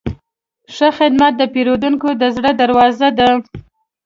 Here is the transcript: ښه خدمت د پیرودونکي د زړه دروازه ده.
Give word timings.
ښه 0.75 0.87
خدمت 0.97 1.33
د 1.37 1.41
پیرودونکي 1.53 2.11
د 2.21 2.23
زړه 2.35 2.51
دروازه 2.61 3.07
ده. 3.17 3.29